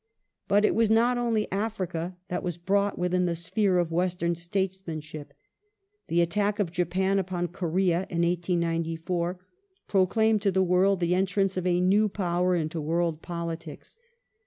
[0.47, 4.33] But it was not only Africa that was brought within the sphere The of Western
[4.33, 5.31] statesmanship.
[6.07, 9.37] The attack of Japan upon Korea in ^estem 1894
[9.87, 13.99] proclaimed to the world the entrance of a new Power into and the world politics.